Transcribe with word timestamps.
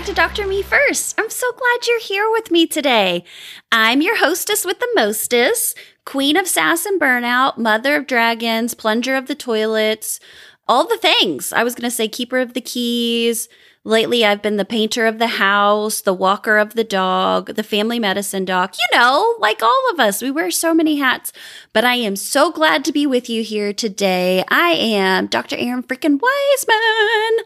back 0.00 0.06
to 0.06 0.14
Dr. 0.14 0.46
Me 0.46 0.62
First. 0.62 1.14
I'm 1.20 1.28
so 1.28 1.52
glad 1.52 1.86
you're 1.86 2.00
here 2.00 2.26
with 2.32 2.50
me 2.50 2.66
today. 2.66 3.22
I'm 3.70 4.00
your 4.00 4.16
hostess 4.16 4.64
with 4.64 4.78
the 4.78 4.88
mostest, 4.94 5.76
queen 6.06 6.38
of 6.38 6.48
sass 6.48 6.86
and 6.86 6.98
burnout, 6.98 7.58
mother 7.58 7.96
of 7.96 8.06
dragons, 8.06 8.72
plunger 8.72 9.14
of 9.14 9.26
the 9.26 9.34
toilets, 9.34 10.18
all 10.66 10.86
the 10.86 10.96
things. 10.96 11.52
I 11.52 11.64
was 11.64 11.74
going 11.74 11.90
to 11.90 11.94
say 11.94 12.08
keeper 12.08 12.38
of 12.38 12.54
the 12.54 12.62
keys. 12.62 13.50
Lately, 13.84 14.24
I've 14.24 14.40
been 14.40 14.56
the 14.56 14.64
painter 14.64 15.06
of 15.06 15.18
the 15.18 15.26
house, 15.26 16.00
the 16.00 16.14
walker 16.14 16.56
of 16.56 16.72
the 16.72 16.84
dog, 16.84 17.54
the 17.56 17.62
family 17.62 17.98
medicine 17.98 18.46
doc. 18.46 18.76
You 18.78 18.98
know, 18.98 19.36
like 19.38 19.62
all 19.62 19.90
of 19.92 20.00
us, 20.00 20.22
we 20.22 20.30
wear 20.30 20.50
so 20.50 20.72
many 20.72 20.96
hats. 20.96 21.30
But 21.74 21.84
I 21.84 21.96
am 21.96 22.16
so 22.16 22.50
glad 22.50 22.86
to 22.86 22.92
be 22.92 23.06
with 23.06 23.28
you 23.28 23.42
here 23.42 23.74
today. 23.74 24.44
I 24.48 24.70
am 24.70 25.26
Dr. 25.26 25.56
Errin 25.56 25.82
freaking 25.82 26.18
Weisman. 26.20 27.44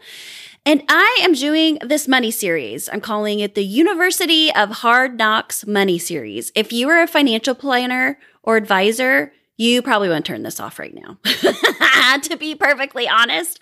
And 0.67 0.81
I 0.89 1.19
am 1.21 1.33
doing 1.33 1.77
this 1.83 2.07
money 2.07 2.31
series. 2.31 2.89
I'm 2.91 2.99
calling 2.99 3.39
it 3.39 3.53
the 3.53 3.63
University 3.63 4.51
of 4.51 4.71
Hard 4.71 5.15
Knocks 5.15 5.67
Money 5.67 5.99
Series. 5.99 6.51
If 6.55 6.73
you 6.73 6.89
are 6.89 7.03
a 7.03 7.07
financial 7.07 7.53
planner 7.53 8.17
or 8.41 8.57
advisor, 8.57 9.31
you 9.57 9.83
probably 9.83 10.09
want 10.09 10.25
to 10.25 10.31
turn 10.31 10.41
this 10.41 10.59
off 10.59 10.79
right 10.79 10.95
now, 10.95 11.19
to 12.23 12.35
be 12.35 12.55
perfectly 12.55 13.07
honest, 13.07 13.59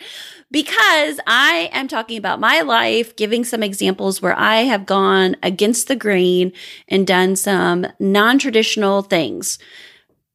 because 0.49 1.19
I 1.27 1.69
am 1.73 1.89
talking 1.89 2.17
about 2.17 2.39
my 2.39 2.61
life, 2.61 3.17
giving 3.17 3.43
some 3.43 3.63
examples 3.63 4.21
where 4.21 4.39
I 4.39 4.61
have 4.61 4.85
gone 4.85 5.35
against 5.43 5.89
the 5.89 5.97
grain 5.97 6.53
and 6.87 7.05
done 7.05 7.35
some 7.35 7.85
non 7.99 8.39
traditional 8.39 9.01
things. 9.01 9.59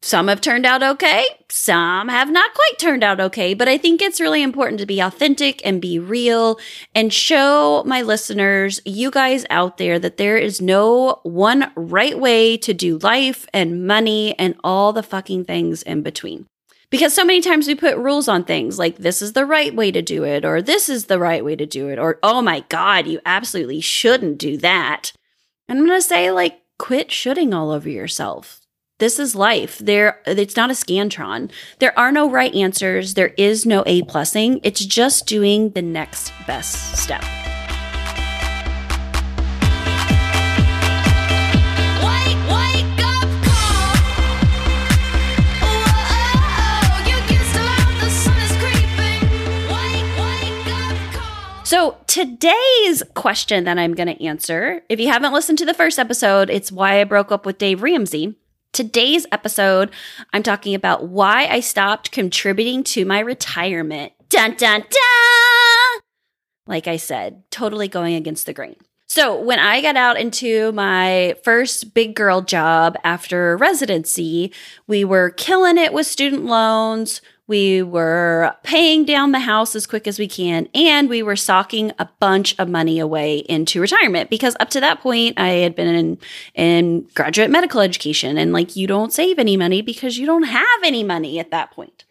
Some 0.00 0.28
have 0.28 0.40
turned 0.40 0.64
out 0.64 0.82
okay, 0.82 1.26
some 1.50 2.08
have 2.08 2.30
not 2.30 2.54
quite 2.54 2.78
turned 2.78 3.02
out 3.02 3.18
okay, 3.20 3.52
but 3.52 3.66
I 3.66 3.76
think 3.76 4.00
it's 4.00 4.20
really 4.20 4.44
important 4.44 4.78
to 4.78 4.86
be 4.86 5.00
authentic 5.00 5.60
and 5.64 5.82
be 5.82 5.98
real 5.98 6.60
and 6.94 7.12
show 7.12 7.82
my 7.84 8.02
listeners, 8.02 8.80
you 8.84 9.10
guys 9.10 9.44
out 9.50 9.76
there, 9.76 9.98
that 9.98 10.16
there 10.16 10.36
is 10.36 10.60
no 10.60 11.18
one 11.24 11.72
right 11.74 12.18
way 12.18 12.56
to 12.58 12.72
do 12.72 12.98
life 12.98 13.46
and 13.52 13.88
money 13.88 14.38
and 14.38 14.54
all 14.62 14.92
the 14.92 15.02
fucking 15.02 15.44
things 15.44 15.82
in 15.82 16.02
between. 16.02 16.46
Because 16.90 17.12
so 17.12 17.24
many 17.24 17.40
times 17.40 17.66
we 17.66 17.74
put 17.74 17.98
rules 17.98 18.28
on 18.28 18.44
things 18.44 18.78
like 18.78 18.98
this 18.98 19.20
is 19.20 19.32
the 19.32 19.44
right 19.44 19.74
way 19.74 19.90
to 19.90 20.00
do 20.00 20.24
it, 20.24 20.44
or 20.44 20.62
this 20.62 20.88
is 20.88 21.06
the 21.06 21.18
right 21.18 21.44
way 21.44 21.56
to 21.56 21.66
do 21.66 21.88
it, 21.88 21.98
or 21.98 22.20
oh 22.22 22.40
my 22.40 22.60
God, 22.68 23.08
you 23.08 23.20
absolutely 23.26 23.80
shouldn't 23.80 24.38
do 24.38 24.56
that. 24.58 25.12
And 25.68 25.78
I'm 25.80 25.86
going 25.86 25.98
to 25.98 26.06
say, 26.06 26.30
like, 26.30 26.62
quit 26.78 27.10
shooting 27.10 27.52
all 27.52 27.72
over 27.72 27.90
yourself 27.90 28.60
this 28.98 29.18
is 29.18 29.34
life. 29.34 29.78
There, 29.78 30.20
it's 30.26 30.56
not 30.56 30.70
a 30.70 30.74
scantron. 30.74 31.50
There 31.78 31.96
are 31.98 32.12
no 32.12 32.28
right 32.28 32.54
answers. 32.54 33.14
There 33.14 33.32
is 33.38 33.64
no 33.64 33.82
A 33.86 34.02
plusing 34.02 34.60
It's 34.62 34.84
just 34.84 35.26
doing 35.26 35.70
the 35.70 35.82
next 35.82 36.32
best 36.46 36.96
step. 36.96 37.24
So, 51.64 51.98
today's 52.06 53.02
question 53.14 53.64
that 53.64 53.78
I'm 53.78 53.94
going 53.94 54.08
to 54.08 54.24
answer, 54.24 54.82
if 54.88 54.98
you 54.98 55.08
haven't 55.08 55.34
listened 55.34 55.58
to 55.58 55.66
the 55.66 55.74
first 55.74 55.98
episode, 55.98 56.48
it's 56.48 56.72
why 56.72 56.98
I 56.98 57.04
broke 57.04 57.30
up 57.30 57.44
with 57.44 57.58
Dave 57.58 57.82
Ramsey. 57.82 58.36
Today's 58.72 59.26
episode, 59.32 59.90
I'm 60.32 60.42
talking 60.42 60.74
about 60.74 61.08
why 61.08 61.46
I 61.46 61.60
stopped 61.60 62.12
contributing 62.12 62.84
to 62.84 63.04
my 63.04 63.20
retirement. 63.20 64.12
Dun 64.28 64.54
dun 64.56 64.80
dun! 64.82 66.00
Like 66.66 66.86
I 66.86 66.98
said, 66.98 67.42
totally 67.50 67.88
going 67.88 68.14
against 68.14 68.44
the 68.44 68.52
grain. 68.52 68.76
So, 69.08 69.40
when 69.40 69.58
I 69.58 69.80
got 69.80 69.96
out 69.96 70.20
into 70.20 70.70
my 70.72 71.34
first 71.42 71.94
big 71.94 72.14
girl 72.14 72.42
job 72.42 72.94
after 73.02 73.56
residency, 73.56 74.52
we 74.86 75.02
were 75.02 75.30
killing 75.30 75.78
it 75.78 75.94
with 75.94 76.06
student 76.06 76.44
loans. 76.44 77.22
We 77.48 77.82
were 77.82 78.54
paying 78.62 79.06
down 79.06 79.32
the 79.32 79.40
house 79.40 79.74
as 79.74 79.86
quick 79.86 80.06
as 80.06 80.18
we 80.18 80.28
can, 80.28 80.68
and 80.74 81.08
we 81.08 81.22
were 81.22 81.34
socking 81.34 81.92
a 81.98 82.08
bunch 82.20 82.54
of 82.58 82.68
money 82.68 82.98
away 82.98 83.38
into 83.38 83.80
retirement 83.80 84.28
because 84.28 84.54
up 84.60 84.68
to 84.70 84.80
that 84.80 85.00
point, 85.00 85.40
I 85.40 85.48
had 85.48 85.74
been 85.74 85.88
in, 85.88 86.18
in 86.54 87.08
graduate 87.14 87.50
medical 87.50 87.80
education. 87.80 88.36
And 88.36 88.52
like, 88.52 88.76
you 88.76 88.86
don't 88.86 89.14
save 89.14 89.38
any 89.38 89.56
money 89.56 89.80
because 89.80 90.18
you 90.18 90.26
don't 90.26 90.42
have 90.44 90.80
any 90.84 91.02
money 91.02 91.40
at 91.40 91.50
that 91.50 91.70
point. 91.70 92.04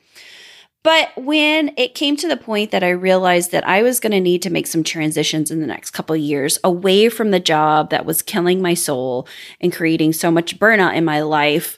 But 0.88 1.10
when 1.18 1.74
it 1.78 1.96
came 1.96 2.16
to 2.16 2.28
the 2.28 2.38
point 2.38 2.72
that 2.72 2.84
I 2.84 2.92
realized 2.92 3.52
that 3.52 3.68
I 3.68 3.84
was 3.84 4.00
going 4.00 4.14
to 4.14 4.22
need 4.22 4.42
to 4.44 4.50
make 4.50 4.68
some 4.68 4.84
transitions 4.84 5.52
in 5.52 5.60
the 5.60 5.68
next 5.68 5.92
couple 5.92 6.16
years 6.16 6.58
away 6.64 7.10
from 7.10 7.32
the 7.32 7.42
job 7.42 7.90
that 7.90 8.06
was 8.06 8.22
killing 8.22 8.62
my 8.62 8.74
soul 8.74 9.28
and 9.60 9.74
creating 9.74 10.14
so 10.14 10.32
much 10.32 10.58
burnout 10.58 10.96
in 10.96 11.04
my 11.04 11.22
life, 11.22 11.78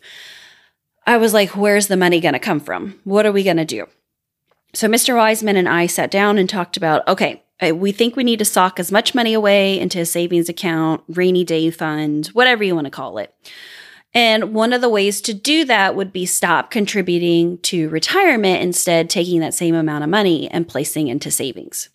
I 1.06 1.18
was 1.18 1.34
like, 1.34 1.56
where's 1.56 1.88
the 1.88 1.98
money 1.98 2.20
going 2.20 2.34
to 2.34 2.40
come 2.40 2.60
from? 2.60 3.00
What 3.04 3.26
are 3.26 3.32
we 3.32 3.44
going 3.44 3.58
to 3.58 3.66
do? 3.66 3.88
So 4.74 4.88
Mr. 4.88 5.16
Weisman 5.16 5.56
and 5.56 5.68
I 5.68 5.88
sat 5.88 6.12
down 6.12 6.38
and 6.38 6.48
talked 6.48 6.78
about, 6.78 7.08
okay, 7.08 7.44
uh, 7.62 7.76
we 7.76 7.92
think 7.92 8.16
we 8.16 8.24
need 8.24 8.40
to 8.40 8.46
sock 8.46 8.80
as 8.80 8.92
much 8.92 9.16
money 9.16 9.34
away 9.34 9.80
into 9.80 10.00
a 10.00 10.06
savings 10.06 10.50
account, 10.50 11.04
rainy 11.08 11.44
day 11.44 11.70
fund, 11.72 12.28
whatever 12.28 12.64
you 12.64 12.76
want 12.76 12.86
to 12.86 12.92
call 12.92 13.18
it. 13.18 13.34
And 14.14 14.54
one 14.54 14.74
of 14.74 14.82
the 14.82 14.90
ways 14.90 15.22
to 15.22 15.34
do 15.34 15.66
that 15.66 15.96
would 15.96 16.12
be 16.12 16.26
stop 16.26 16.72
contributing 16.72 17.60
to 17.60 17.90
retirement, 17.90 18.62
instead, 18.62 19.10
taking 19.10 19.40
that 19.42 19.54
same 19.54 19.76
amount 19.76 20.04
of 20.04 20.10
money 20.10 20.50
and 20.50 20.68
placing 20.68 21.10
into 21.10 21.30
savings. 21.30 21.90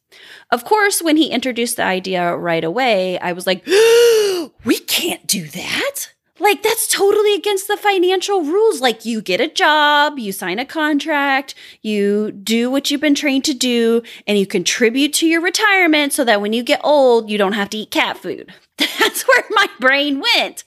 Of 0.51 0.65
course, 0.65 1.03
when 1.03 1.17
he 1.17 1.31
introduced 1.31 1.77
the 1.77 1.85
idea 1.85 2.37
right 2.37 2.63
away, 2.63 3.19
I 3.19 3.33
was 3.33 3.47
like, 3.47 3.67
we 4.65 4.79
can't 4.87 5.27
do 5.27 5.47
that. 5.49 6.15
Like, 6.41 6.65
that's 6.65 6.89
totally 6.89 7.35
against 7.37 7.69
the 7.69 7.77
financial 7.77 8.43
rules. 8.43 8.81
Like, 8.81 9.05
you 9.05 9.23
get 9.23 9.41
a 9.41 9.49
job, 9.49 10.19
you 10.19 10.33
sign 10.33 10.59
a 10.59 10.65
contract, 10.65 11.55
you 11.81 12.33
do 12.33 12.71
what 12.71 12.91
you've 12.91 13.01
been 13.01 13.15
trained 13.15 13.45
to 13.45 13.55
do, 13.55 14.03
and 14.27 14.37
you 14.37 14.45
contribute 14.45 15.13
to 15.15 15.29
your 15.29 15.41
retirement 15.41 16.13
so 16.13 16.25
that 16.25 16.41
when 16.41 16.53
you 16.53 16.65
get 16.65 16.81
old, 16.83 17.31
you 17.31 17.39
don't 17.39 17.53
have 17.53 17.71
to 17.71 17.79
eat 17.79 17.93
cat 17.93 18.19
food. 18.19 18.53
That's 18.79 19.23
where 19.23 19.45
my 19.51 19.69
brain 19.79 20.21
went. 20.35 20.65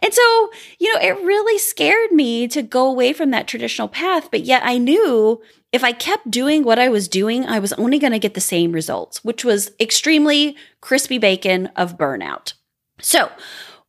And 0.00 0.12
so, 0.12 0.50
you 0.80 0.92
know, 0.92 1.00
it 1.00 1.24
really 1.24 1.58
scared 1.58 2.10
me 2.10 2.48
to 2.48 2.62
go 2.62 2.88
away 2.88 3.12
from 3.12 3.30
that 3.30 3.46
traditional 3.46 3.86
path. 3.86 4.28
But 4.32 4.42
yet 4.42 4.62
I 4.64 4.78
knew 4.78 5.40
if 5.72 5.84
I 5.84 5.92
kept 5.92 6.30
doing 6.32 6.64
what 6.64 6.80
I 6.80 6.88
was 6.88 7.06
doing, 7.06 7.46
I 7.46 7.60
was 7.60 7.72
only 7.74 8.00
going 8.00 8.12
to 8.12 8.18
get 8.18 8.34
the 8.34 8.40
same 8.40 8.72
results, 8.72 9.22
which 9.22 9.44
was 9.44 9.70
extremely 9.78 10.56
crispy 10.80 11.18
bacon 11.18 11.68
of 11.76 11.96
burnout. 11.96 12.54
So, 13.00 13.30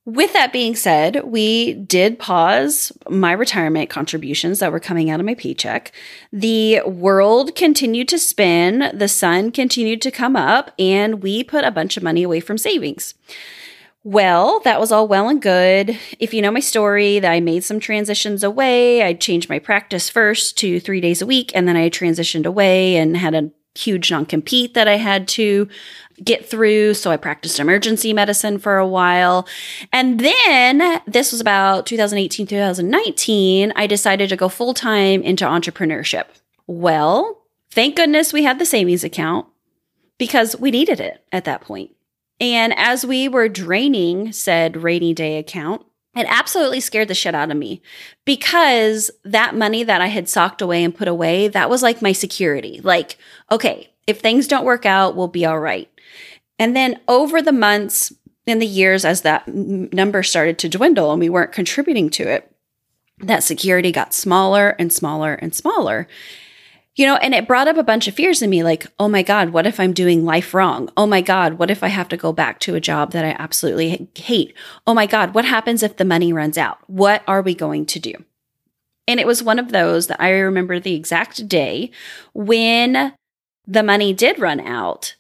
with 0.08 0.32
that 0.32 0.54
being 0.54 0.74
said, 0.74 1.26
we 1.26 1.74
did 1.74 2.18
pause 2.18 2.94
my 3.10 3.34
retirement 3.34 3.90
contributions 3.90 4.60
that 4.60 4.72
were 4.72 4.80
coming 4.80 5.10
out 5.10 5.20
of 5.20 5.26
my 5.26 5.36
paycheck. 5.36 5.92
The 6.32 6.80
world 6.86 7.56
continued 7.56 8.08
to 8.08 8.18
spin, 8.18 8.90
the 8.94 9.10
sun 9.10 9.52
continued 9.52 10.02
to 10.04 10.10
come 10.10 10.38
up, 10.38 10.72
and 10.80 11.22
we 11.22 11.44
put 11.44 11.66
a 11.66 11.72
bunch 11.72 11.98
of 11.98 12.04
money 12.04 12.24
away 12.24 12.40
from 12.40 12.58
savings. 12.58 13.16
Well, 14.06 14.62
that 14.62 14.80
was 14.80 14.94
all 14.94 15.10
well 15.10 15.28
and 15.28 15.42
good. 15.42 16.00
If 16.20 16.34
you 16.34 16.42
know 16.42 16.52
my 16.52 16.62
story, 16.62 17.20
that 17.20 17.30
I 17.30 17.42
made 17.42 17.66
some 17.66 17.82
transitions 17.82 18.46
away. 18.46 19.04
I 19.04 19.12
changed 19.12 19.50
my 19.50 19.60
practice 19.60 20.10
first 20.10 20.58
to 20.60 20.80
three 20.80 21.02
days 21.02 21.22
a 21.22 21.26
week, 21.26 21.52
and 21.54 21.68
then 21.68 21.76
I 21.76 21.90
transitioned 21.90 22.46
away 22.46 22.96
and 22.96 23.18
had 23.18 23.36
a 23.36 23.52
huge 23.78 24.12
non 24.12 24.26
compete 24.26 24.74
that 24.74 24.88
I 24.88 24.98
had 24.98 25.28
to 25.30 25.68
get 26.24 26.50
through. 26.50 26.94
So 26.96 27.12
I 27.12 27.18
practiced 27.18 27.60
emergency 27.60 28.14
medicine 28.14 28.58
for 28.58 28.78
a 28.78 28.88
while. 28.88 29.48
And 29.94 30.20
then 30.20 31.02
this 31.06 31.32
was 31.32 31.42
about 31.42 31.86
2018, 31.86 32.48
2019. 32.48 33.74
I 33.76 33.88
decided 33.88 34.30
to 34.30 34.36
go 34.36 34.50
full 34.50 34.74
time 34.74 35.22
into 35.22 35.46
entrepreneurship. 35.46 36.26
Well, 36.66 37.44
thank 37.72 37.96
goodness 37.96 38.34
we 38.34 38.44
had 38.44 38.60
the 38.60 38.66
savings 38.66 39.04
account 39.04 39.48
because 40.18 40.56
we 40.58 40.72
needed 40.72 41.00
it 41.00 41.24
at 41.32 41.46
that 41.46 41.62
point. 41.62 41.92
And 42.40 42.78
as 42.78 43.06
we 43.06 43.28
were 43.28 43.50
draining 43.50 44.32
said 44.32 44.84
rainy 44.84 45.14
day 45.14 45.38
account, 45.38 45.86
it 46.20 46.28
absolutely 46.30 46.80
scared 46.80 47.08
the 47.08 47.14
shit 47.16 47.36
out 47.36 47.52
of 47.52 47.58
me 47.58 47.82
because 48.26 49.12
that 49.24 49.56
money 49.56 49.84
that 49.84 50.02
I 50.02 50.08
had 50.08 50.30
socked 50.30 50.62
away 50.62 50.84
and 50.84 50.96
put 50.96 51.08
away, 51.08 51.48
that 51.48 51.70
was 51.70 51.84
like 51.84 52.02
my 52.02 52.12
security. 52.12 52.80
Like, 52.84 53.18
okay, 53.52 53.90
if 54.06 54.20
things 54.20 54.48
don't 54.48 54.66
work 54.66 54.86
out, 54.86 55.16
we'll 55.16 55.28
be 55.28 55.46
all 55.46 55.60
right. 55.60 55.90
And 56.60 56.76
then 56.76 57.00
over 57.08 57.42
the 57.42 57.52
months 57.52 58.14
and 58.48 58.62
the 58.62 58.68
years, 58.68 59.06
as 59.06 59.22
that 59.22 59.48
number 59.48 60.24
started 60.24 60.58
to 60.60 60.70
dwindle 60.70 61.12
and 61.12 61.20
we 61.20 61.30
weren't 61.30 61.52
contributing 61.52 62.10
to 62.12 62.24
it, 62.24 62.52
that 63.20 63.44
security 63.44 63.92
got 63.92 64.14
smaller 64.14 64.76
and 64.80 64.92
smaller 64.94 65.34
and 65.34 65.54
smaller. 65.54 66.08
You 66.98 67.06
know, 67.06 67.16
and 67.16 67.34
it 67.34 67.48
brought 67.48 67.68
up 67.68 67.78
a 67.78 67.84
bunch 67.84 68.08
of 68.08 68.16
fears 68.16 68.42
in 68.42 68.50
me 68.50 68.64
like, 68.64 68.88
oh 69.00 69.08
my 69.08 69.22
God, 69.24 69.52
what 69.52 69.68
if 69.68 69.80
I'm 69.80 69.94
doing 69.94 70.26
life 70.26 70.54
wrong? 70.54 70.90
Oh 70.98 71.06
my 71.06 71.22
God, 71.22 71.54
what 71.54 71.72
if 71.72 71.84
I 71.84 71.88
have 71.88 72.10
to 72.10 72.18
go 72.18 72.34
back 72.34 72.60
to 72.62 72.76
a 72.76 72.82
job 72.82 73.12
that 73.12 73.24
I 73.24 73.36
absolutely 73.38 74.10
hate? 74.16 74.54
Oh 74.86 74.96
my 74.96 75.06
God, 75.06 75.34
what 75.36 75.46
happens 75.46 75.84
if 75.84 75.98
the 75.98 76.04
money 76.04 76.34
runs 76.34 76.58
out? 76.58 76.80
What 76.88 77.24
are 77.28 77.42
we 77.42 77.56
going 77.56 77.86
to 77.86 78.00
do? 78.00 78.14
And 79.08 79.20
it 79.20 79.28
was 79.28 79.44
one 79.44 79.60
of 79.60 79.72
those 79.72 80.08
that 80.08 80.20
I 80.20 80.32
remember 80.32 80.80
the 80.80 80.96
exact 80.96 81.48
day 81.48 81.92
when 82.34 83.14
the 83.66 83.84
money 83.84 84.12
did 84.12 84.40
run 84.40 84.60
out 84.60 85.16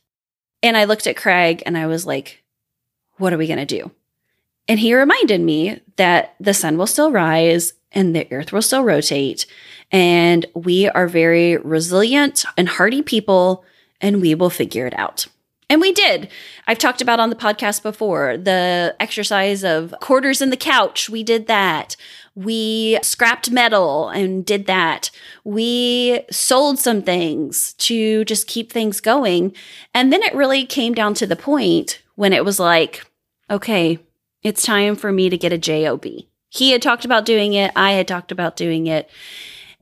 And 0.63 0.75
I 0.75 0.85
looked 0.85 1.07
at 1.07 1.17
Craig 1.17 1.63
and 1.65 1.77
I 1.77 1.85
was 1.87 2.05
like, 2.05 2.43
what 3.17 3.33
are 3.33 3.37
we 3.37 3.47
going 3.47 3.59
to 3.59 3.65
do? 3.65 3.91
And 4.67 4.79
he 4.79 4.93
reminded 4.93 5.41
me 5.41 5.79
that 5.95 6.35
the 6.39 6.53
sun 6.53 6.77
will 6.77 6.87
still 6.87 7.11
rise 7.11 7.73
and 7.91 8.15
the 8.15 8.27
earth 8.31 8.51
will 8.51 8.61
still 8.61 8.83
rotate. 8.83 9.45
And 9.91 10.45
we 10.53 10.89
are 10.89 11.07
very 11.07 11.57
resilient 11.57 12.45
and 12.57 12.67
hardy 12.67 13.01
people, 13.01 13.63
and 14.01 14.21
we 14.21 14.35
will 14.35 14.49
figure 14.49 14.85
it 14.85 14.97
out. 14.97 15.27
And 15.69 15.81
we 15.81 15.91
did. 15.91 16.29
I've 16.65 16.77
talked 16.77 17.01
about 17.01 17.19
on 17.19 17.29
the 17.29 17.35
podcast 17.35 17.83
before 17.83 18.37
the 18.37 18.95
exercise 18.99 19.65
of 19.65 19.93
quarters 19.99 20.41
in 20.41 20.49
the 20.49 20.57
couch. 20.57 21.09
We 21.09 21.23
did 21.23 21.47
that. 21.47 21.97
We 22.35 22.99
scrapped 23.01 23.51
metal 23.51 24.09
and 24.09 24.45
did 24.45 24.65
that. 24.67 25.11
We 25.43 26.21
sold 26.31 26.79
some 26.79 27.01
things 27.01 27.73
to 27.79 28.23
just 28.25 28.47
keep 28.47 28.71
things 28.71 29.01
going. 29.01 29.53
And 29.93 30.13
then 30.13 30.23
it 30.23 30.35
really 30.35 30.65
came 30.65 30.93
down 30.93 31.15
to 31.15 31.27
the 31.27 31.35
point 31.35 32.01
when 32.15 32.31
it 32.31 32.45
was 32.45 32.59
like, 32.59 33.05
okay, 33.49 33.99
it's 34.43 34.63
time 34.63 34.95
for 34.95 35.11
me 35.11 35.29
to 35.29 35.37
get 35.37 35.51
a 35.51 35.57
job. 35.57 36.05
He 36.49 36.71
had 36.71 36.81
talked 36.81 37.03
about 37.03 37.25
doing 37.25 37.53
it. 37.53 37.71
I 37.75 37.91
had 37.91 38.07
talked 38.07 38.31
about 38.31 38.55
doing 38.55 38.87
it. 38.87 39.09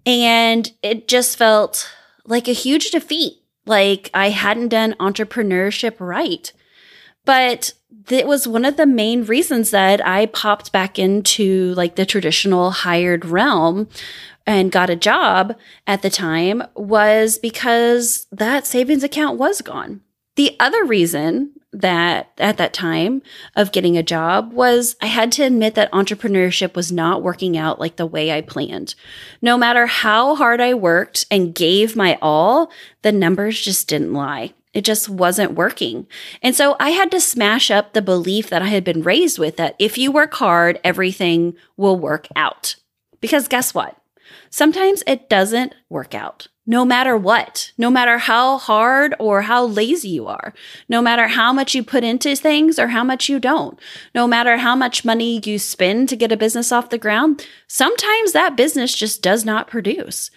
And 0.05 0.71
it 0.83 1.07
just 1.07 1.37
felt 1.37 1.89
like 2.25 2.47
a 2.47 2.53
huge 2.53 2.91
defeat. 2.91 3.41
Like 3.65 4.09
I 4.13 4.29
hadn't 4.29 4.69
done 4.69 4.95
entrepreneurship 4.99 5.95
right. 5.99 6.51
But 7.23 7.73
it 8.09 8.27
was 8.27 8.47
one 8.47 8.65
of 8.65 8.77
the 8.77 8.85
main 8.85 9.25
reasons 9.25 9.71
that 9.71 10.05
I 10.05 10.27
popped 10.27 10.71
back 10.71 10.99
into 10.99 11.73
like 11.73 11.95
the 11.95 12.05
traditional 12.05 12.71
hired 12.71 13.25
realm 13.25 13.87
and 14.45 14.71
got 14.71 14.91
a 14.91 14.95
job 14.95 15.57
at 15.87 16.03
the 16.03 16.09
time 16.11 16.61
was 16.75 17.39
because 17.39 18.27
that 18.31 18.67
savings 18.67 19.03
account 19.03 19.39
was 19.39 19.61
gone. 19.61 20.01
The 20.35 20.55
other 20.59 20.83
reason 20.83 21.51
that 21.71 22.31
at 22.37 22.57
that 22.57 22.73
time 22.73 23.21
of 23.55 23.71
getting 23.71 23.97
a 23.97 24.03
job 24.03 24.53
was 24.53 24.95
I 25.01 25.07
had 25.07 25.31
to 25.33 25.43
admit 25.43 25.75
that 25.75 25.91
entrepreneurship 25.91 26.75
was 26.75 26.91
not 26.91 27.21
working 27.21 27.57
out 27.57 27.79
like 27.79 27.97
the 27.97 28.05
way 28.05 28.31
I 28.31 28.41
planned. 28.41 28.95
No 29.41 29.57
matter 29.57 29.85
how 29.85 30.35
hard 30.35 30.61
I 30.61 30.73
worked 30.73 31.25
and 31.29 31.53
gave 31.53 31.95
my 31.95 32.17
all, 32.21 32.71
the 33.01 33.11
numbers 33.11 33.59
just 33.59 33.87
didn't 33.87 34.13
lie. 34.13 34.53
It 34.73 34.83
just 34.83 35.07
wasn't 35.07 35.53
working. 35.53 36.07
And 36.41 36.53
so 36.53 36.75
I 36.79 36.89
had 36.89 37.11
to 37.11 37.21
smash 37.21 37.71
up 37.71 37.93
the 37.93 38.01
belief 38.01 38.49
that 38.49 38.61
I 38.61 38.67
had 38.67 38.83
been 38.83 39.03
raised 39.03 39.39
with 39.39 39.55
that 39.57 39.75
if 39.79 39.97
you 39.97 40.11
work 40.11 40.33
hard, 40.33 40.79
everything 40.83 41.55
will 41.77 41.97
work 41.97 42.27
out. 42.35 42.75
Because 43.21 43.47
guess 43.47 43.73
what? 43.73 43.97
Sometimes 44.49 45.03
it 45.07 45.29
doesn't 45.29 45.75
work 45.89 46.13
out 46.13 46.47
no 46.67 46.83
matter 46.83 47.15
what, 47.15 47.71
no 47.77 47.91
matter 47.91 48.17
how 48.17 48.57
hard 48.57 49.13
or 49.19 49.43
how 49.43 49.65
lazy 49.65 50.09
you 50.09 50.27
are, 50.27 50.53
no 50.89 51.01
matter 51.01 51.27
how 51.27 51.53
much 51.53 51.75
you 51.75 51.83
put 51.83 52.03
into 52.03 52.35
things 52.35 52.79
or 52.79 52.87
how 52.87 53.03
much 53.03 53.29
you 53.29 53.39
don't, 53.39 53.79
no 54.15 54.25
matter 54.25 54.57
how 54.57 54.75
much 54.75 55.05
money 55.05 55.39
you 55.45 55.59
spend 55.59 56.09
to 56.09 56.15
get 56.15 56.31
a 56.31 56.37
business 56.37 56.71
off 56.71 56.89
the 56.89 56.97
ground, 56.97 57.45
sometimes 57.67 58.31
that 58.31 58.57
business 58.57 58.95
just 58.95 59.21
does 59.21 59.45
not 59.45 59.67
produce. 59.67 60.31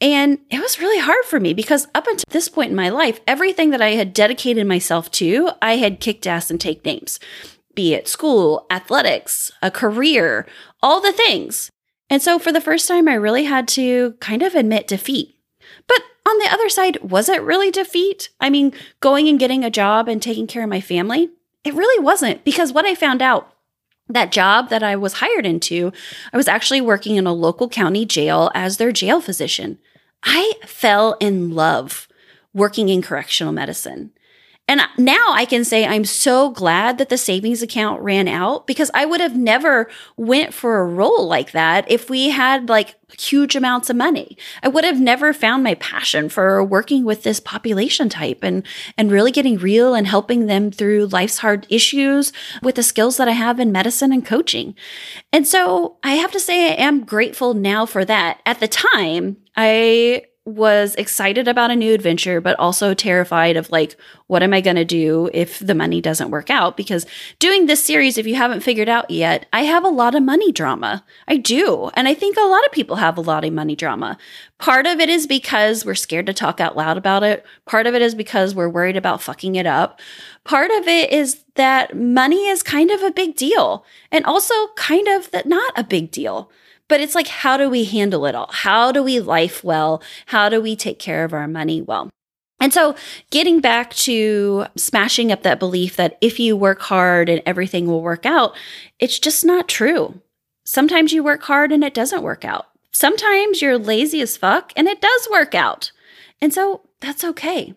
And 0.00 0.40
it 0.50 0.60
was 0.60 0.80
really 0.80 0.98
hard 0.98 1.24
for 1.24 1.40
me 1.40 1.54
because 1.54 1.86
up 1.94 2.06
until 2.06 2.24
this 2.30 2.48
point 2.48 2.70
in 2.70 2.76
my 2.76 2.88
life, 2.88 3.20
everything 3.26 3.70
that 3.70 3.80
I 3.80 3.90
had 3.90 4.12
dedicated 4.12 4.66
myself 4.66 5.10
to, 5.12 5.50
I 5.62 5.76
had 5.76 6.00
kicked 6.00 6.26
ass 6.26 6.50
and 6.50 6.60
take 6.60 6.84
names, 6.84 7.20
be 7.74 7.94
it 7.94 8.08
school, 8.08 8.66
athletics, 8.70 9.52
a 9.62 9.70
career, 9.70 10.46
all 10.82 11.00
the 11.00 11.12
things. 11.12 11.70
And 12.12 12.22
so 12.22 12.38
for 12.38 12.52
the 12.52 12.60
first 12.60 12.86
time, 12.86 13.08
I 13.08 13.14
really 13.14 13.44
had 13.44 13.66
to 13.68 14.12
kind 14.20 14.42
of 14.42 14.54
admit 14.54 14.86
defeat 14.86 15.32
but 15.86 16.02
on 16.26 16.38
the 16.38 16.52
other 16.52 16.68
side, 16.68 16.98
was 17.02 17.28
it 17.28 17.42
really 17.42 17.70
defeat? 17.70 18.30
I 18.40 18.50
mean, 18.50 18.72
going 19.00 19.28
and 19.28 19.38
getting 19.38 19.64
a 19.64 19.70
job 19.70 20.08
and 20.08 20.22
taking 20.22 20.46
care 20.46 20.62
of 20.62 20.68
my 20.68 20.80
family? 20.80 21.30
It 21.64 21.74
really 21.74 22.02
wasn't 22.02 22.44
because 22.44 22.72
what 22.72 22.86
I 22.86 22.94
found 22.94 23.22
out 23.22 23.54
that 24.08 24.32
job 24.32 24.68
that 24.68 24.82
I 24.82 24.96
was 24.96 25.14
hired 25.14 25.46
into, 25.46 25.92
I 26.32 26.36
was 26.36 26.48
actually 26.48 26.80
working 26.80 27.16
in 27.16 27.26
a 27.26 27.32
local 27.32 27.68
county 27.68 28.04
jail 28.04 28.50
as 28.54 28.76
their 28.76 28.92
jail 28.92 29.20
physician. 29.20 29.78
I 30.22 30.54
fell 30.66 31.16
in 31.20 31.54
love 31.54 32.08
working 32.52 32.88
in 32.88 33.02
correctional 33.02 33.52
medicine. 33.52 34.12
And 34.72 34.80
now 34.96 35.32
I 35.32 35.44
can 35.44 35.66
say 35.66 35.84
I'm 35.84 36.06
so 36.06 36.48
glad 36.48 36.96
that 36.96 37.10
the 37.10 37.18
savings 37.18 37.60
account 37.60 38.00
ran 38.00 38.26
out 38.26 38.66
because 38.66 38.90
I 38.94 39.04
would 39.04 39.20
have 39.20 39.36
never 39.36 39.90
went 40.16 40.54
for 40.54 40.78
a 40.78 40.86
role 40.86 41.26
like 41.26 41.52
that 41.52 41.84
if 41.90 42.08
we 42.08 42.30
had 42.30 42.70
like 42.70 42.94
huge 43.20 43.54
amounts 43.54 43.90
of 43.90 43.96
money. 43.96 44.38
I 44.62 44.68
would 44.68 44.84
have 44.84 44.98
never 44.98 45.34
found 45.34 45.62
my 45.62 45.74
passion 45.74 46.30
for 46.30 46.64
working 46.64 47.04
with 47.04 47.22
this 47.22 47.38
population 47.38 48.08
type 48.08 48.38
and 48.42 48.66
and 48.96 49.12
really 49.12 49.30
getting 49.30 49.58
real 49.58 49.94
and 49.94 50.06
helping 50.06 50.46
them 50.46 50.70
through 50.70 51.08
life's 51.08 51.36
hard 51.36 51.66
issues 51.68 52.32
with 52.62 52.76
the 52.76 52.82
skills 52.82 53.18
that 53.18 53.28
I 53.28 53.32
have 53.32 53.60
in 53.60 53.72
medicine 53.72 54.10
and 54.10 54.24
coaching. 54.24 54.74
And 55.34 55.46
so 55.46 55.98
I 56.02 56.12
have 56.12 56.32
to 56.32 56.40
say 56.40 56.70
I 56.70 56.82
am 56.82 57.04
grateful 57.04 57.52
now 57.52 57.84
for 57.84 58.06
that. 58.06 58.40
At 58.46 58.60
the 58.60 58.68
time, 58.68 59.36
I 59.54 60.22
was 60.44 60.96
excited 60.96 61.46
about 61.46 61.70
a 61.70 61.76
new 61.76 61.94
adventure, 61.94 62.40
but 62.40 62.58
also 62.58 62.94
terrified 62.94 63.56
of 63.56 63.70
like, 63.70 63.96
what 64.26 64.42
am 64.42 64.52
I 64.52 64.60
going 64.60 64.76
to 64.76 64.84
do 64.84 65.30
if 65.32 65.60
the 65.60 65.74
money 65.74 66.00
doesn't 66.00 66.32
work 66.32 66.50
out? 66.50 66.76
Because 66.76 67.06
doing 67.38 67.66
this 67.66 67.84
series, 67.84 68.18
if 68.18 68.26
you 68.26 68.34
haven't 68.34 68.62
figured 68.62 68.88
out 68.88 69.08
yet, 69.08 69.46
I 69.52 69.62
have 69.62 69.84
a 69.84 69.88
lot 69.88 70.16
of 70.16 70.22
money 70.24 70.50
drama. 70.50 71.04
I 71.28 71.36
do. 71.36 71.90
And 71.94 72.08
I 72.08 72.14
think 72.14 72.36
a 72.36 72.40
lot 72.40 72.64
of 72.66 72.72
people 72.72 72.96
have 72.96 73.16
a 73.16 73.22
lot 73.22 73.44
of 73.44 73.52
money 73.52 73.76
drama. 73.76 74.18
Part 74.58 74.86
of 74.86 74.98
it 74.98 75.08
is 75.08 75.28
because 75.28 75.84
we're 75.84 75.94
scared 75.94 76.26
to 76.26 76.34
talk 76.34 76.60
out 76.60 76.76
loud 76.76 76.96
about 76.96 77.22
it. 77.22 77.46
Part 77.66 77.86
of 77.86 77.94
it 77.94 78.02
is 78.02 78.14
because 78.14 78.52
we're 78.52 78.68
worried 78.68 78.96
about 78.96 79.22
fucking 79.22 79.54
it 79.54 79.66
up. 79.66 80.00
Part 80.42 80.72
of 80.72 80.88
it 80.88 81.12
is 81.12 81.44
that 81.54 81.96
money 81.96 82.48
is 82.48 82.64
kind 82.64 82.90
of 82.90 83.02
a 83.02 83.12
big 83.12 83.36
deal 83.36 83.84
and 84.10 84.24
also 84.24 84.54
kind 84.74 85.06
of 85.06 85.30
that 85.30 85.46
not 85.46 85.72
a 85.76 85.84
big 85.84 86.10
deal. 86.10 86.50
But 86.88 87.00
it's 87.00 87.14
like, 87.14 87.28
how 87.28 87.56
do 87.56 87.70
we 87.70 87.84
handle 87.84 88.26
it 88.26 88.34
all? 88.34 88.50
How 88.52 88.92
do 88.92 89.02
we 89.02 89.20
life 89.20 89.64
well? 89.64 90.02
How 90.26 90.48
do 90.48 90.60
we 90.60 90.76
take 90.76 90.98
care 90.98 91.24
of 91.24 91.32
our 91.32 91.48
money 91.48 91.80
well? 91.80 92.10
And 92.60 92.72
so, 92.72 92.94
getting 93.30 93.60
back 93.60 93.92
to 93.94 94.66
smashing 94.76 95.32
up 95.32 95.42
that 95.42 95.58
belief 95.58 95.96
that 95.96 96.16
if 96.20 96.38
you 96.38 96.56
work 96.56 96.80
hard 96.82 97.28
and 97.28 97.42
everything 97.44 97.86
will 97.86 98.02
work 98.02 98.24
out, 98.24 98.56
it's 99.00 99.18
just 99.18 99.44
not 99.44 99.68
true. 99.68 100.20
Sometimes 100.64 101.12
you 101.12 101.24
work 101.24 101.42
hard 101.42 101.72
and 101.72 101.82
it 101.82 101.92
doesn't 101.92 102.22
work 102.22 102.44
out. 102.44 102.66
Sometimes 102.92 103.60
you're 103.60 103.78
lazy 103.78 104.20
as 104.20 104.36
fuck 104.36 104.72
and 104.76 104.86
it 104.86 105.00
does 105.00 105.28
work 105.30 105.56
out. 105.56 105.90
And 106.40 106.54
so, 106.54 106.82
that's 107.00 107.24
okay. 107.24 107.74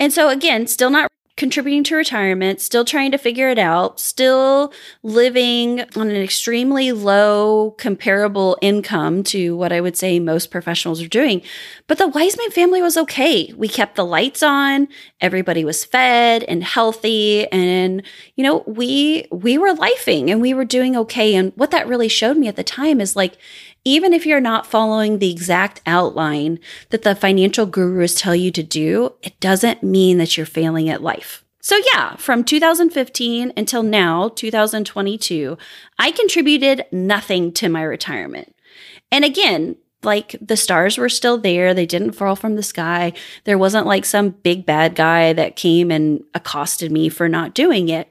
And 0.00 0.14
so, 0.14 0.30
again, 0.30 0.66
still 0.66 0.88
not 0.90 1.10
contributing 1.42 1.82
to 1.82 1.96
retirement, 1.96 2.60
still 2.60 2.84
trying 2.84 3.10
to 3.10 3.18
figure 3.18 3.48
it 3.48 3.58
out, 3.58 3.98
still 3.98 4.72
living 5.02 5.80
on 5.96 6.08
an 6.08 6.22
extremely 6.22 6.92
low 6.92 7.72
comparable 7.78 8.56
income 8.62 9.24
to 9.24 9.56
what 9.56 9.72
I 9.72 9.80
would 9.80 9.96
say 9.96 10.20
most 10.20 10.52
professionals 10.52 11.02
are 11.02 11.08
doing. 11.08 11.42
But 11.88 11.98
the 11.98 12.08
Weisman 12.08 12.52
family 12.52 12.80
was 12.80 12.96
okay. 12.96 13.52
We 13.56 13.66
kept 13.66 13.96
the 13.96 14.04
lights 14.04 14.40
on, 14.44 14.86
everybody 15.20 15.64
was 15.64 15.84
fed 15.84 16.44
and 16.44 16.62
healthy 16.62 17.48
and 17.48 18.04
you 18.36 18.44
know, 18.44 18.62
we 18.64 19.26
we 19.32 19.58
were 19.58 19.74
lifing 19.74 20.30
and 20.30 20.40
we 20.40 20.54
were 20.54 20.64
doing 20.64 20.96
okay 20.96 21.34
and 21.34 21.52
what 21.56 21.72
that 21.72 21.88
really 21.88 22.08
showed 22.08 22.36
me 22.36 22.46
at 22.46 22.54
the 22.54 22.62
time 22.62 23.00
is 23.00 23.16
like 23.16 23.36
even 23.84 24.12
if 24.12 24.24
you're 24.26 24.40
not 24.40 24.66
following 24.66 25.18
the 25.18 25.30
exact 25.30 25.80
outline 25.86 26.58
that 26.90 27.02
the 27.02 27.14
financial 27.14 27.66
gurus 27.66 28.14
tell 28.14 28.34
you 28.34 28.50
to 28.52 28.62
do, 28.62 29.14
it 29.22 29.38
doesn't 29.40 29.82
mean 29.82 30.18
that 30.18 30.36
you're 30.36 30.46
failing 30.46 30.88
at 30.88 31.02
life. 31.02 31.44
So, 31.60 31.80
yeah, 31.94 32.16
from 32.16 32.42
2015 32.42 33.52
until 33.56 33.82
now, 33.84 34.28
2022, 34.30 35.56
I 35.98 36.10
contributed 36.10 36.86
nothing 36.90 37.52
to 37.52 37.68
my 37.68 37.82
retirement. 37.82 38.54
And 39.12 39.24
again, 39.24 39.76
like 40.02 40.34
the 40.40 40.56
stars 40.56 40.98
were 40.98 41.08
still 41.08 41.38
there. 41.38 41.72
They 41.72 41.86
didn't 41.86 42.12
fall 42.12 42.34
from 42.34 42.56
the 42.56 42.62
sky. 42.62 43.12
There 43.44 43.58
wasn't 43.58 43.86
like 43.86 44.04
some 44.04 44.30
big 44.30 44.66
bad 44.66 44.96
guy 44.96 45.32
that 45.32 45.54
came 45.54 45.90
and 45.90 46.24
accosted 46.34 46.90
me 46.90 47.08
for 47.08 47.28
not 47.28 47.54
doing 47.54 47.88
it. 47.88 48.08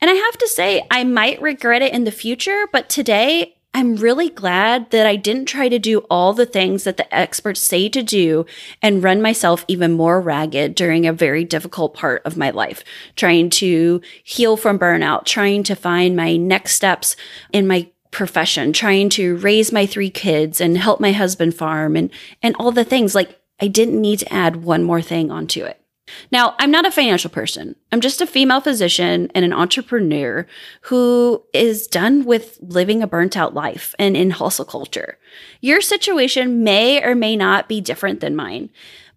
And 0.00 0.10
I 0.10 0.14
have 0.14 0.38
to 0.38 0.48
say, 0.48 0.86
I 0.90 1.04
might 1.04 1.40
regret 1.40 1.82
it 1.82 1.92
in 1.92 2.04
the 2.04 2.12
future, 2.12 2.66
but 2.72 2.88
today 2.88 3.53
I'm 3.76 3.96
really 3.96 4.30
glad 4.30 4.90
that 4.90 5.04
I 5.04 5.16
didn't 5.16 5.46
try 5.46 5.68
to 5.68 5.80
do 5.80 5.98
all 6.08 6.32
the 6.32 6.46
things 6.46 6.84
that 6.84 6.96
the 6.96 7.12
experts 7.12 7.60
say 7.60 7.88
to 7.88 8.04
do 8.04 8.46
and 8.80 9.02
run 9.02 9.20
myself 9.20 9.64
even 9.66 9.92
more 9.92 10.20
ragged 10.20 10.76
during 10.76 11.06
a 11.06 11.12
very 11.12 11.42
difficult 11.42 11.92
part 11.92 12.22
of 12.24 12.36
my 12.36 12.50
life, 12.50 12.84
trying 13.16 13.50
to 13.50 14.00
heal 14.22 14.56
from 14.56 14.78
burnout, 14.78 15.24
trying 15.24 15.64
to 15.64 15.74
find 15.74 16.14
my 16.14 16.36
next 16.36 16.76
steps 16.76 17.16
in 17.52 17.66
my 17.66 17.88
profession, 18.12 18.72
trying 18.72 19.08
to 19.08 19.36
raise 19.38 19.72
my 19.72 19.86
three 19.86 20.10
kids 20.10 20.60
and 20.60 20.78
help 20.78 21.00
my 21.00 21.10
husband 21.10 21.56
farm 21.56 21.96
and 21.96 22.10
and 22.44 22.54
all 22.60 22.70
the 22.70 22.84
things 22.84 23.12
like 23.12 23.40
I 23.60 23.66
didn't 23.66 24.00
need 24.00 24.20
to 24.20 24.32
add 24.32 24.62
one 24.62 24.84
more 24.84 25.02
thing 25.02 25.32
onto 25.32 25.64
it. 25.64 25.83
Now, 26.30 26.54
I'm 26.58 26.70
not 26.70 26.86
a 26.86 26.90
financial 26.90 27.30
person. 27.30 27.76
I'm 27.90 28.00
just 28.00 28.20
a 28.20 28.26
female 28.26 28.60
physician 28.60 29.30
and 29.34 29.44
an 29.44 29.52
entrepreneur 29.52 30.46
who 30.82 31.42
is 31.52 31.86
done 31.86 32.24
with 32.24 32.58
living 32.60 33.02
a 33.02 33.06
burnt 33.06 33.36
out 33.36 33.54
life 33.54 33.94
and 33.98 34.16
in 34.16 34.30
hustle 34.30 34.64
culture. 34.64 35.18
Your 35.60 35.80
situation 35.80 36.62
may 36.62 37.02
or 37.02 37.14
may 37.14 37.36
not 37.36 37.68
be 37.68 37.80
different 37.80 38.20
than 38.20 38.36
mine, 38.36 38.70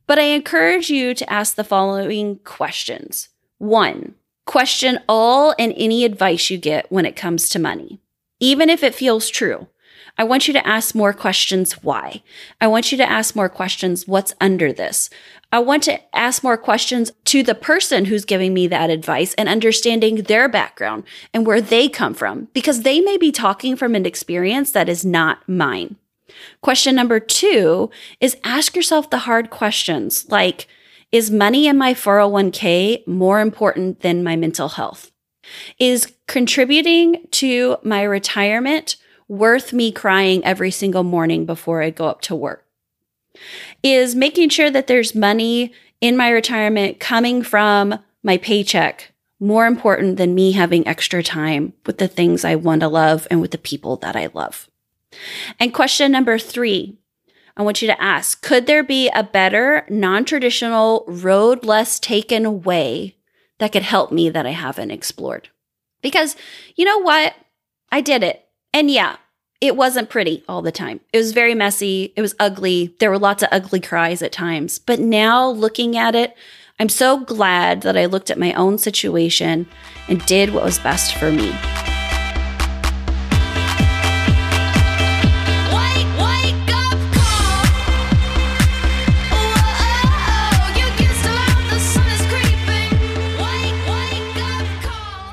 but 0.06 0.18
I 0.18 0.24
encourage 0.24 0.90
you 0.90 1.14
to 1.14 1.32
ask 1.32 1.56
the 1.56 1.64
following 1.64 2.38
questions 2.40 3.30
One, 3.58 4.16
question 4.46 5.00
all 5.10 5.54
and 5.60 5.74
any 5.76 6.06
advice 6.06 6.50
you 6.50 6.58
get 6.58 6.92
when 6.92 7.06
it 7.06 7.16
comes 7.16 7.50
to 7.50 7.60
money, 7.60 8.00
even 8.40 8.70
if 8.70 8.84
it 8.84 8.96
feels 8.96 9.30
true. 9.30 9.68
I 10.18 10.24
want 10.24 10.48
you 10.48 10.54
to 10.54 10.68
ask 10.68 10.96
more 10.96 11.14
questions 11.14 11.84
why. 11.84 12.24
I 12.60 12.68
want 12.68 12.92
you 12.92 12.98
to 12.98 13.10
ask 13.10 13.36
more 13.36 13.50
questions 13.50 14.08
what's 14.08 14.34
under 14.42 14.74
this. 14.74 15.10
I 15.52 15.60
want 15.60 15.84
to 15.84 16.00
ask 16.16 16.44
more 16.44 16.58
questions 16.58 17.12
to 17.26 17.44
the 17.44 17.56
person 17.56 18.06
who's 18.06 18.26
giving 18.26 18.54
me 18.54 18.68
that 18.68 18.90
advice 18.90 19.34
and 19.36 19.48
understanding 19.48 20.24
their 20.24 20.50
background 20.50 21.04
and 21.34 21.46
where 21.46 21.62
they 21.62 21.88
come 21.88 22.14
from 22.14 22.48
because 22.54 22.82
they 22.82 23.00
may 23.00 23.18
be 23.18 23.32
talking 23.32 23.76
from 23.76 23.96
an 23.96 24.06
experience 24.06 24.72
that 24.72 24.90
is 24.90 25.06
not 25.06 25.48
mine. 25.48 25.96
Question 26.62 26.96
number 26.96 27.20
two 27.20 27.90
is 28.20 28.38
ask 28.44 28.76
yourself 28.76 29.10
the 29.10 29.20
hard 29.20 29.50
questions 29.50 30.30
like, 30.30 30.68
is 31.12 31.32
money 31.32 31.68
in 31.68 31.78
my 31.78 31.94
401k 31.94 33.08
more 33.08 33.40
important 33.40 34.02
than 34.02 34.24
my 34.24 34.36
mental 34.36 34.70
health? 34.70 35.12
Is 35.80 36.14
contributing 36.28 37.26
to 37.32 37.78
my 37.84 38.02
retirement 38.02 38.98
worth 39.28 39.74
me 39.74 39.92
crying 39.92 40.44
every 40.46 40.72
single 40.72 41.04
morning 41.04 41.46
before 41.46 41.82
I 41.82 41.90
go 41.90 42.08
up 42.08 42.22
to 42.22 42.36
work? 42.36 42.66
Is 43.84 44.16
making 44.16 44.50
sure 44.50 44.72
that 44.72 44.88
there's 44.88 45.14
money 45.14 45.74
in 46.02 46.18
my 46.18 46.30
retirement 46.30 47.00
coming 47.00 47.44
from 47.44 48.00
my 48.24 48.38
paycheck 48.38 49.12
more 49.40 49.68
important 49.68 50.18
than 50.18 50.34
me 50.34 50.54
having 50.54 50.88
extra 50.88 51.22
time 51.22 51.74
with 51.86 52.00
the 52.00 52.08
things 52.08 52.44
I 52.44 52.56
want 52.56 52.82
to 52.82 52.88
love 52.88 53.28
and 53.30 53.40
with 53.42 53.52
the 53.52 53.58
people 53.58 53.98
that 53.98 54.16
I 54.16 54.30
love? 54.34 54.70
And 55.60 55.74
question 55.74 56.12
number 56.12 56.38
three 56.38 56.98
I 57.56 57.64
want 57.64 57.82
you 57.82 57.88
to 57.88 58.02
ask 58.02 58.42
Could 58.42 58.68
there 58.68 58.84
be 58.84 59.10
a 59.10 59.24
better, 59.24 59.86
non 59.90 60.26
traditional, 60.26 61.04
road 61.08 61.66
less 61.66 62.00
taken 62.00 62.62
way 62.62 63.16
that 63.58 63.72
could 63.72 63.84
help 63.84 64.12
me 64.12 64.30
that 64.30 64.46
I 64.46 64.52
haven't 64.52 64.92
explored? 64.92 65.50
Because 66.02 66.36
you 66.76 66.86
know 66.86 67.00
what? 67.00 67.34
I 67.92 68.02
did 68.02 68.22
it. 68.22 68.47
And 68.78 68.92
yeah, 68.92 69.16
it 69.60 69.76
wasn't 69.76 70.12
pretty 70.12 70.44
all 70.48 70.62
the 70.62 70.72
time. 70.72 71.00
It 71.12 71.18
was 71.18 71.32
very 71.32 71.56
messy. 71.56 72.14
It 72.16 72.22
was 72.22 72.36
ugly. 72.40 72.94
There 73.00 73.10
were 73.10 73.18
lots 73.18 73.42
of 73.42 73.50
ugly 73.52 73.80
cries 73.80 74.22
at 74.22 74.32
times. 74.32 74.78
But 74.78 75.00
now 75.00 75.50
looking 75.50 75.98
at 75.98 76.14
it, 76.14 76.36
I'm 76.80 76.88
so 76.88 77.18
glad 77.18 77.82
that 77.82 77.98
I 77.98 78.06
looked 78.06 78.30
at 78.30 78.38
my 78.38 78.54
own 78.54 78.78
situation 78.78 79.68
and 80.08 80.24
did 80.28 80.54
what 80.54 80.64
was 80.64 80.78
best 80.78 81.16
for 81.16 81.32
me. 81.32 81.56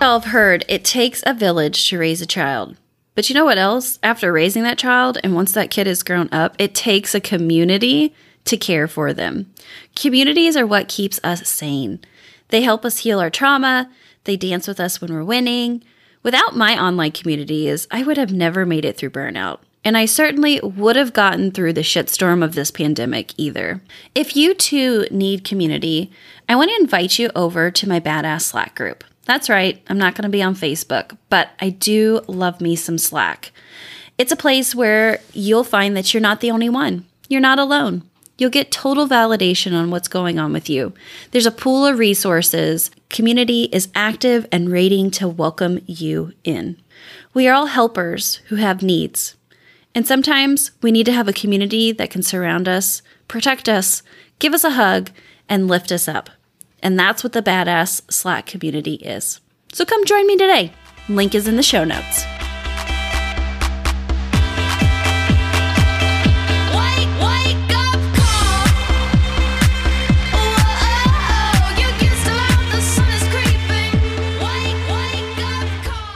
I've 0.01 0.25
heard 0.25 0.65
it 0.67 0.83
takes 0.83 1.23
a 1.27 1.35
village 1.35 1.91
to 1.91 1.99
raise 1.99 2.23
a 2.23 2.27
child. 2.27 2.79
But 3.15 3.29
you 3.29 3.35
know 3.35 3.45
what 3.45 3.59
else? 3.59 3.99
After 4.03 4.33
raising 4.33 4.65
that 4.65 4.79
child, 4.79 5.19
and 5.23 5.35
once 5.35 5.53
that 5.53 5.71
kid 5.71 5.87
is 5.87 6.03
grown 6.03 6.29
up, 6.33 6.57
it 6.59 6.75
takes 6.75 7.15
a 7.15 7.21
community 7.21 8.15
to 8.45 8.57
care 8.57 8.89
for 8.89 9.13
them. 9.13 9.53
Communities 9.95 10.57
are 10.57 10.67
what 10.67 10.89
keeps 10.89 11.21
us 11.23 11.49
sane. 11.49 12.01
They 12.49 12.63
help 12.63 12.85
us 12.85 12.99
heal 12.99 13.21
our 13.21 13.31
trauma, 13.31 13.91
they 14.25 14.37
dance 14.37 14.67
with 14.67 14.81
us 14.81 15.01
when 15.01 15.13
we're 15.13 15.25
winning. 15.25 15.83
Without 16.23 16.57
my 16.57 16.83
online 16.83 17.13
communities, 17.13 17.87
I 17.91 18.03
would 18.03 18.17
have 18.17 18.33
never 18.33 18.65
made 18.65 18.85
it 18.85 18.97
through 18.97 19.11
burnout. 19.11 19.59
And 19.85 19.99
I 19.99 20.07
certainly 20.07 20.59
would 20.61 20.97
have 20.97 21.13
gotten 21.13 21.51
through 21.51 21.75
the 21.75 21.83
shitstorm 21.83 22.43
of 22.43 22.55
this 22.55 22.71
pandemic 22.71 23.35
either. 23.37 23.83
If 24.15 24.35
you 24.35 24.55
too 24.55 25.07
need 25.11 25.45
community, 25.45 26.11
I 26.49 26.57
want 26.57 26.71
to 26.71 26.81
invite 26.81 27.19
you 27.19 27.31
over 27.37 27.71
to 27.71 27.89
my 27.89 28.01
Badass 28.01 28.43
Slack 28.43 28.75
group. 28.75 29.05
That's 29.27 29.49
right, 29.49 29.83
I'm 29.89 29.99
not 29.99 30.15
going 30.15 30.25
to 30.25 30.29
be 30.29 30.43
on 30.43 30.55
Facebook, 30.55 31.17
but 31.31 31.51
I 31.61 31.71
do 31.71 32.21
love 32.27 32.61
me 32.61 32.77
some 32.77 32.99
Slack. 32.99 33.53
It's 34.19 34.33
a 34.33 34.37
place 34.37 34.75
where 34.75 35.21
you'll 35.33 35.65
find 35.65 35.97
that 35.97 36.13
you're 36.13 36.21
not 36.21 36.41
the 36.41 36.51
only 36.51 36.69
one. 36.69 37.07
You're 37.29 37.41
not 37.41 37.59
alone. 37.59 38.03
You'll 38.37 38.51
get 38.51 38.71
total 38.71 39.07
validation 39.07 39.73
on 39.73 39.91
what's 39.91 40.09
going 40.09 40.39
on 40.39 40.53
with 40.53 40.69
you. 40.69 40.93
There's 41.31 41.47
a 41.47 41.53
pool 41.53 41.87
of 41.87 41.99
resources. 41.99 42.91
Community 43.09 43.65
is 43.73 43.89
active 43.95 44.47
and 44.53 44.71
waiting 44.71 45.11
to 45.13 45.29
welcome 45.29 45.81
you 45.87 46.33
in. 46.43 46.77
We 47.33 47.49
are 47.49 47.55
all 47.55 47.67
helpers 47.67 48.37
who 48.49 48.57
have 48.57 48.83
needs. 48.83 49.37
And 49.95 50.07
sometimes 50.07 50.73
we 50.83 50.91
need 50.91 51.07
to 51.07 51.13
have 51.13 51.29
a 51.29 51.33
community 51.33 51.93
that 51.93 52.11
can 52.11 52.23
surround 52.23 52.69
us, 52.69 53.03
protect 53.29 53.69
us, 53.69 54.03
give 54.41 54.53
us 54.53 54.65
a 54.65 54.71
hug, 54.71 55.11
and 55.49 55.69
lift 55.69 55.93
us 55.93 56.09
up. 56.09 56.31
And 56.85 56.99
that's 56.99 57.25
what 57.25 57.33
the 57.33 57.43
Badass 57.43 58.13
Slack 58.13 58.47
community 58.47 58.95
is. 58.95 59.41
So 59.73 59.85
come 59.85 60.05
join 60.05 60.27
me 60.27 60.37
today. 60.37 60.73
Link 61.09 61.35
is 61.35 61.49
in 61.49 61.57
the 61.57 61.63
show 61.63 61.83
notes. 61.83 62.34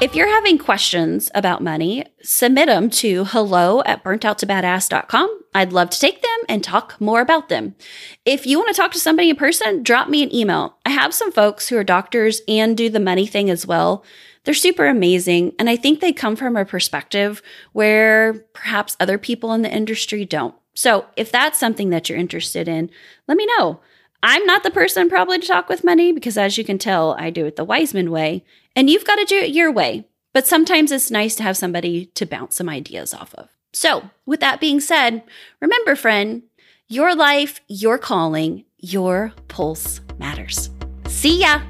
If 0.00 0.14
you're 0.14 0.28
having 0.28 0.58
questions 0.58 1.28
about 1.34 1.60
money, 1.60 2.04
submit 2.22 2.68
them 2.68 2.88
to 2.90 3.24
hello 3.24 3.82
at 3.82 4.04
burnouttobadass.com. 4.04 5.40
I'd 5.56 5.72
love 5.72 5.90
to 5.90 5.98
take 5.98 6.22
them 6.22 6.38
and 6.48 6.62
talk 6.62 7.00
more 7.00 7.20
about 7.20 7.48
them. 7.48 7.74
If 8.24 8.46
you 8.46 8.58
want 8.58 8.68
to 8.68 8.80
talk 8.80 8.92
to 8.92 9.00
somebody 9.00 9.28
in 9.28 9.34
person, 9.34 9.82
drop 9.82 10.08
me 10.08 10.22
an 10.22 10.32
email. 10.32 10.76
I 10.86 10.90
have 10.90 11.12
some 11.12 11.32
folks 11.32 11.68
who 11.68 11.76
are 11.76 11.82
doctors 11.82 12.42
and 12.46 12.76
do 12.76 12.88
the 12.88 13.00
money 13.00 13.26
thing 13.26 13.50
as 13.50 13.66
well. 13.66 14.04
They're 14.44 14.54
super 14.54 14.86
amazing. 14.86 15.56
And 15.58 15.68
I 15.68 15.74
think 15.74 15.98
they 15.98 16.12
come 16.12 16.36
from 16.36 16.56
a 16.56 16.64
perspective 16.64 17.42
where 17.72 18.34
perhaps 18.54 18.96
other 19.00 19.18
people 19.18 19.52
in 19.52 19.62
the 19.62 19.74
industry 19.74 20.24
don't. 20.24 20.54
So 20.74 21.06
if 21.16 21.32
that's 21.32 21.58
something 21.58 21.90
that 21.90 22.08
you're 22.08 22.18
interested 22.18 22.68
in, 22.68 22.88
let 23.26 23.36
me 23.36 23.48
know. 23.58 23.80
I'm 24.22 24.44
not 24.46 24.62
the 24.62 24.70
person 24.70 25.08
probably 25.08 25.38
to 25.38 25.46
talk 25.46 25.68
with 25.68 25.84
money 25.84 26.12
because, 26.12 26.36
as 26.36 26.58
you 26.58 26.64
can 26.64 26.78
tell, 26.78 27.14
I 27.18 27.30
do 27.30 27.46
it 27.46 27.56
the 27.56 27.66
Weisman 27.66 28.08
way. 28.08 28.44
And 28.74 28.90
you've 28.90 29.04
got 29.04 29.16
to 29.16 29.24
do 29.24 29.36
it 29.36 29.50
your 29.50 29.70
way. 29.70 30.06
But 30.32 30.46
sometimes 30.46 30.92
it's 30.92 31.10
nice 31.10 31.34
to 31.36 31.42
have 31.42 31.56
somebody 31.56 32.06
to 32.14 32.26
bounce 32.26 32.56
some 32.56 32.68
ideas 32.68 33.14
off 33.14 33.34
of. 33.34 33.48
So, 33.72 34.10
with 34.26 34.40
that 34.40 34.60
being 34.60 34.80
said, 34.80 35.22
remember, 35.60 35.94
friend, 35.94 36.42
your 36.88 37.14
life, 37.14 37.60
your 37.68 37.98
calling, 37.98 38.64
your 38.78 39.32
pulse 39.48 40.00
matters. 40.18 40.70
See 41.06 41.40
ya. 41.40 41.60